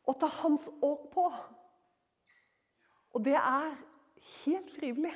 [0.09, 1.27] å ta hans år på.
[3.15, 3.69] Og det er
[4.43, 5.13] helt frivillig.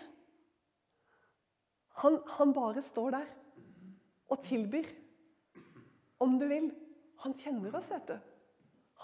[2.03, 3.27] Han, han, bare står der
[4.31, 4.87] og tilbyr.
[6.19, 6.71] om du vil.
[7.23, 8.15] Han kjenner oss, vet du.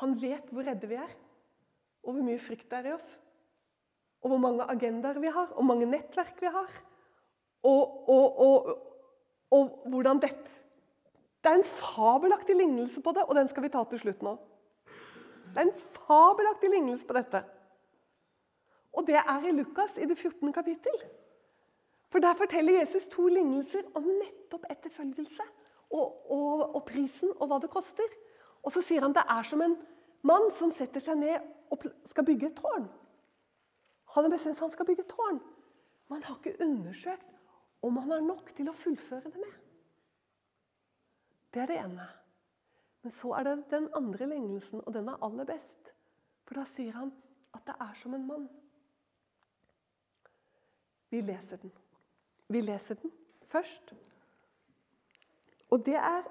[0.01, 1.11] Han vet hvor redde vi er,
[2.03, 3.17] og hvor mye frykt det er i oss.
[4.23, 6.71] Og hvor mange agendaer vi har, og mange nettverk vi har.
[7.63, 8.69] Og, og, og,
[9.51, 10.31] og hvordan det
[11.43, 14.33] Det er en fabelaktig lignelse på det, og den skal vi ta til slutt nå.
[15.53, 17.43] Det er en fabelaktig lignelse på dette.
[18.93, 20.53] Og det er i Lukas i det 14.
[20.53, 20.99] kapittel.
[22.11, 25.43] For Der forteller Jesus to lignelser om nettopp etterfølgelse
[25.89, 28.09] og, og, og, prisen og hva det koster.
[28.63, 29.77] Og så sier han det er som en
[30.27, 32.87] mann som setter seg ned og skal bygge et tårn.
[34.15, 35.41] Han har bestemt seg han skal bygge et tårn.
[36.09, 37.35] Man har ikke undersøkt
[37.85, 39.57] om han har nok til å fullføre det med.
[41.53, 42.07] Det er det ene.
[43.01, 45.93] Men så er det den andre lignelsen, og den er aller best.
[46.45, 47.13] For da sier han
[47.55, 48.49] at det er som en mann.
[51.09, 51.71] Vi leser den.
[52.49, 53.13] Vi leser den
[53.49, 53.93] først.
[55.69, 56.27] Og det er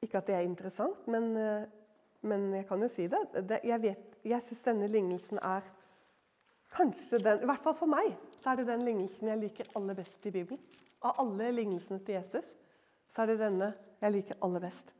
[0.00, 1.66] Ikke at det er interessant, men, eh,
[2.22, 3.18] men jeg kan jo si det.
[3.48, 5.60] det jeg vet, jeg syns denne lignelsen er
[6.72, 9.94] kanskje den I hvert fall for meg så er det den lignelsen jeg liker aller
[9.94, 10.62] best i Bibelen.
[11.04, 12.48] Av alle lignelsene til Jesus
[13.10, 14.94] så er det denne jeg liker aller best.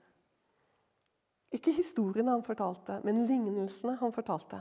[1.50, 4.60] Ikke historiene han fortalte, men lignelsene han fortalte.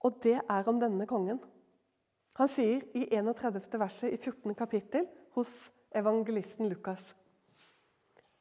[0.00, 1.38] Og det er om denne kongen.
[2.36, 3.78] Han sier i 31.
[3.80, 4.54] verset i 14.
[4.54, 5.06] kapittel
[5.36, 7.14] hos evangelisten Lukas.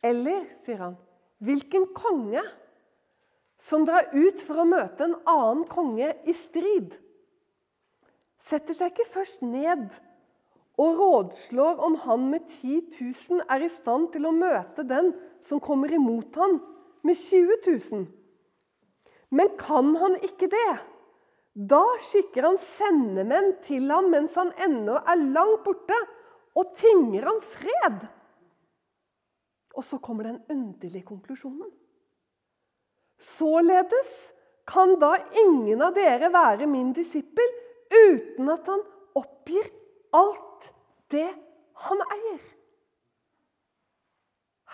[0.04, 0.98] Eller, sier han,
[1.44, 2.44] hvilken konge
[3.62, 6.98] som drar ut for å møte en annen konge i strid,
[8.38, 9.88] setter seg ikke først ned
[10.82, 15.64] og rådslår om han med 10 000 er i stand til å møte den som
[15.64, 16.60] kommer imot han
[17.06, 18.04] med 20 000.
[19.36, 20.74] Men kan han ikke det?
[21.56, 25.96] Da skikker han sendemenn til ham mens han ennå er langt borte,
[26.56, 28.06] og tinger han fred.
[29.76, 31.72] Og så kommer den underlige konklusjonen.
[33.20, 34.34] Således
[34.68, 37.52] kan da ingen av dere være min disippel
[37.92, 38.82] uten at han
[39.16, 39.68] oppgir
[40.16, 40.72] alt
[41.12, 41.28] det
[41.86, 42.42] han eier.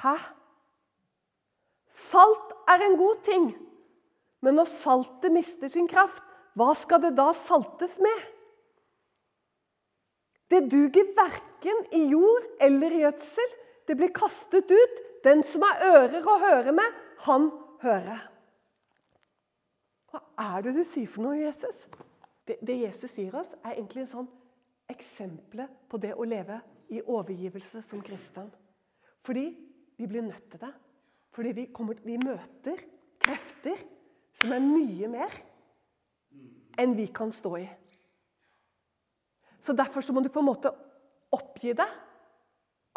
[0.01, 0.15] Hæ?
[1.91, 3.49] Salt er en god ting,
[4.41, 6.23] men når saltet mister sin kraft,
[6.55, 8.21] hva skal det da saltes med?
[10.51, 13.55] Det duger verken i jord eller i gjødsel.
[13.87, 15.01] Det blir kastet ut.
[15.23, 17.49] Den som har ører å høre med, han
[17.83, 18.27] hører.
[20.11, 21.85] Hva er det du sier for noe, Jesus?
[22.47, 24.31] Det, det Jesus sier oss, er egentlig en sånn
[24.91, 26.57] eksempel på det å leve
[26.91, 28.49] i overgivelse som kristen.
[29.23, 29.45] Fordi
[29.97, 30.71] vi blir nødt til det.
[31.31, 32.81] Fordi vi, kommer, vi møter
[33.21, 33.79] krefter
[34.41, 35.37] som er mye mer
[36.81, 37.67] enn vi kan stå i.
[39.61, 40.71] Så Derfor så må du på en måte
[41.35, 41.89] oppgi det.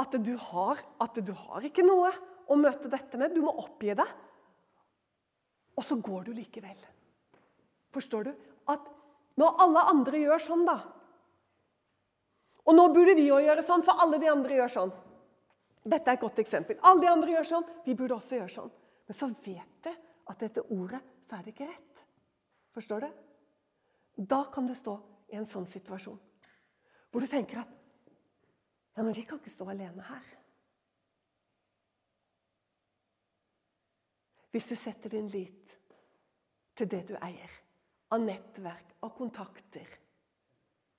[0.00, 2.10] At du har, at du har ikke noe
[2.50, 3.34] å møte dette med.
[3.34, 4.06] Du må oppgi det.
[5.78, 6.76] Og så går du likevel.
[7.94, 8.32] Forstår du?
[8.70, 8.90] At
[9.38, 10.78] når alle andre gjør sånn, da
[12.64, 14.92] Og nå burde vi òg gjøre sånn, for alle de andre gjør sånn.
[15.84, 16.78] Dette er et godt eksempel.
[16.80, 18.70] Alle de andre gjør sånn, vi burde også gjøre sånn.
[19.04, 19.90] Men så vet du
[20.32, 22.00] at dette ordet så er det ikke rett.
[22.72, 23.10] Forstår du?
[24.16, 24.96] Da kan du stå
[25.28, 26.16] i en sånn situasjon
[27.14, 27.70] hvor du tenker at
[28.96, 30.30] ja, men vi kan ikke stå alene her.
[34.50, 35.74] Hvis du setter din lit
[36.78, 37.50] til det du eier,
[38.14, 40.00] av nettverk, av kontakter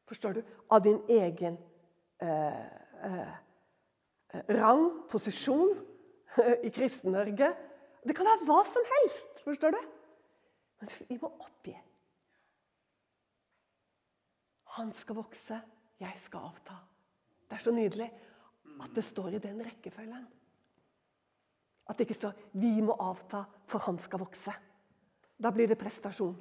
[0.05, 0.41] Forstår du?
[0.69, 1.55] Av din egen
[2.21, 2.65] eh,
[3.07, 3.31] eh,
[4.53, 5.71] rang, posisjon
[6.67, 7.47] i Kristen-Norge.
[8.05, 9.41] Det kan være hva som helst.
[9.47, 9.79] Forstår du?
[10.77, 11.73] Men vi må oppgi
[14.75, 15.61] han skal vokse,
[15.99, 16.75] jeg skal avta.
[17.49, 18.07] Det er så nydelig
[18.81, 20.25] at det står i den rekkefølgen.
[21.85, 24.53] At det ikke står 'vi må avta, for han skal vokse'.
[25.43, 26.35] Da blir det prestasjon.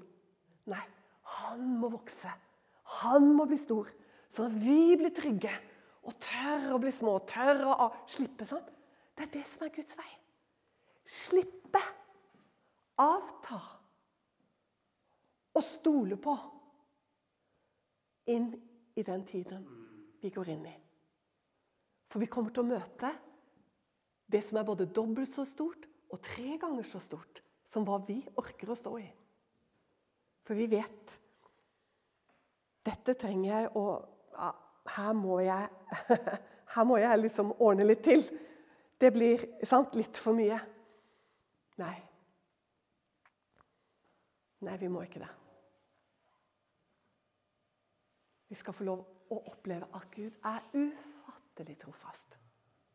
[0.67, 0.87] Nei,
[1.23, 2.31] han må vokse.
[2.83, 3.89] Han må bli stor,
[4.31, 5.53] sånn at vi blir trygge
[6.05, 7.19] og tør å bli små.
[7.27, 8.65] Tør å slippe sånn.
[9.17, 10.11] Det er det som er Guds vei.
[11.05, 11.83] Slippe.
[12.99, 13.61] Avta.
[15.55, 16.35] Og stole på
[18.27, 18.55] inn
[18.97, 19.67] i den tiden
[20.23, 20.75] vi går inn i.
[22.15, 23.09] For vi kommer til å møte
[24.31, 27.41] det som er både dobbelt så stort og tre ganger så stort
[27.75, 29.07] som hva vi orker å stå i.
[30.47, 31.15] For vi vet
[32.87, 33.83] dette trenger jeg å
[34.31, 34.51] ja,
[34.95, 36.07] her, må jeg,
[36.77, 38.23] her må jeg liksom ordne litt til.
[39.03, 40.61] Det blir sant, litt for mye.
[41.83, 41.97] Nei.
[44.69, 45.33] Nei, vi må ikke det.
[48.55, 49.03] Vi skal få lov
[49.35, 50.71] å oppleve at Gud er
[51.55, 52.39] ufattelig trofast.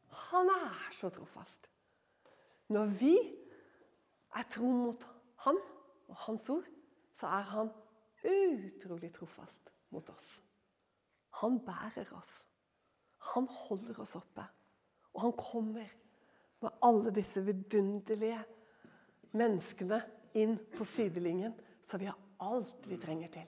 [0.10, 1.70] Han er så trofast.
[2.70, 3.16] Når vi
[4.36, 5.06] er tro mot
[5.46, 5.58] han
[6.08, 6.66] og hans ord,
[7.20, 7.72] så er han
[8.24, 10.44] utrolig trofast mot oss.
[11.40, 12.46] Han bærer oss.
[13.34, 14.44] Han holder oss oppe.
[15.14, 15.88] Og han kommer
[16.62, 18.44] med alle disse vidunderlige
[19.32, 20.02] menneskene
[20.36, 21.56] inn på sidelinjen,
[21.88, 23.48] så vi har alt vi trenger til.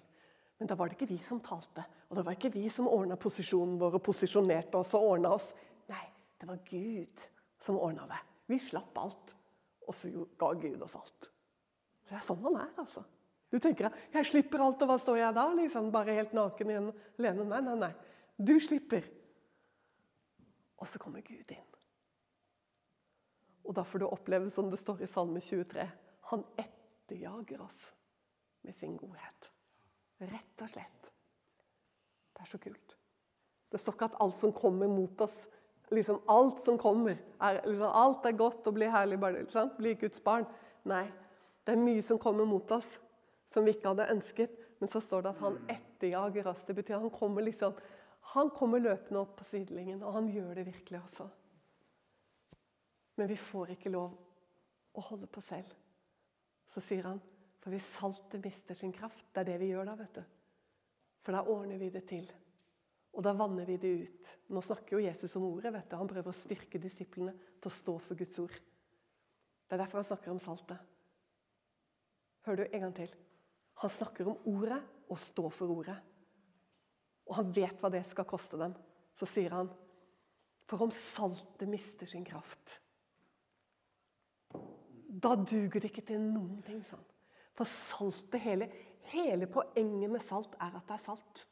[0.62, 3.16] Men da var det ikke vi som talte, og det var ikke vi som ordna
[3.18, 5.48] posisjonen vår og posisjonerte oss og ordna oss.
[5.90, 6.04] Nei,
[6.38, 7.24] det var Gud
[7.58, 8.20] som ordna det.
[8.46, 9.34] Vi slapp alt,
[9.88, 11.32] og så ga Gud oss alt.
[12.06, 13.02] Det er sånn han er, altså.
[13.50, 15.48] Du tenker jeg slipper alt, og hva står jeg da?
[15.58, 17.48] Liksom Bare helt naken igjen alene?
[17.56, 17.92] Nei, nei, nei.
[18.38, 19.10] Du slipper.
[20.78, 21.70] Og så kommer Gud inn.
[23.66, 25.88] Og da får du oppleve, som det står i Salme 23,
[26.30, 27.90] han etterjager oss
[28.62, 29.51] med sin godhet.
[30.22, 31.10] Rett og slett.
[32.32, 32.98] Det er så kult.
[33.72, 35.46] Det står ikke at alt som kommer mot oss
[35.92, 39.20] liksom Alt som kommer, er, liksom, alt er godt og blir herlig,
[39.52, 39.78] sant?
[39.78, 40.46] blir Guds barn.
[40.88, 41.04] Nei,
[41.68, 42.94] det er mye som kommer mot oss
[43.52, 44.54] som vi ikke hadde ønsket.
[44.80, 46.64] Men så står det at han etterjager oss.
[46.66, 47.76] Det betyr at han kommer liksom,
[48.34, 51.28] han kommer løpende opp på sidelinjen, og han gjør det virkelig også.
[53.20, 54.16] Men vi får ikke lov
[54.98, 55.70] å holde på selv.
[56.74, 57.20] Så sier han,
[57.62, 60.24] for hvis saltet mister sin kraft Det er det vi gjør da, vet du.
[61.22, 62.26] For da ordner vi det til.
[63.14, 64.30] Og da vanner vi det ut.
[64.50, 65.74] Nå snakker jo Jesus om ordet.
[65.74, 65.98] vet du.
[66.00, 68.56] Han prøver å styrke disiplene til å stå for Guds ord.
[69.68, 70.80] Det er derfor han snakker om saltet.
[72.48, 73.14] Hører du en gang til?
[73.84, 75.98] Han snakker om ordet og stå for ordet.
[77.30, 78.74] Og han vet hva det skal koste dem.
[79.20, 79.70] Så sier han
[80.66, 82.78] For om saltet mister sin kraft,
[85.12, 86.80] da duger det ikke til noen ting.
[86.84, 87.11] sånn.
[87.62, 88.68] For saltet, hele,
[89.12, 91.44] hele poenget med salt er at det er salt.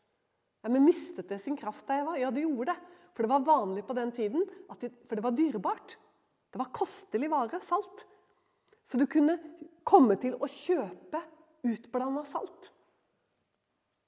[0.63, 2.17] Ja, Men mistet det sin kraft da jeg var?
[2.17, 2.79] Ja, det gjorde det.
[3.13, 4.47] For det var vanlig på den tiden,
[4.79, 5.97] det, for det var dyrebart.
[6.49, 8.05] Det var kostelig vare, salt.
[8.89, 9.37] Så du kunne
[9.85, 11.21] komme til å kjøpe
[11.69, 12.71] utblanda salt.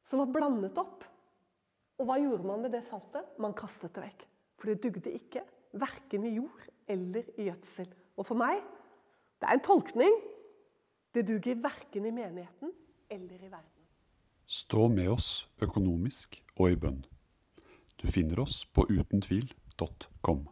[0.09, 1.05] Som var blandet opp.
[2.01, 3.29] Og hva gjorde man med det saltet?
[3.37, 4.25] Man kastet det vekk.
[4.57, 5.45] For det dugde ikke,
[5.77, 7.93] verken i jord eller i gjødsel.
[8.17, 8.57] Og for meg
[9.37, 10.17] det er en tolkning.
[11.13, 12.71] Det duger verken i menigheten
[13.09, 13.85] eller i verden.
[14.45, 17.03] Stå med oss økonomisk og i bønn.
[18.01, 20.47] Du finner oss på utentvil.com.